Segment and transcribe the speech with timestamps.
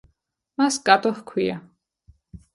[0.61, 1.61] მას კატო ჰქვია.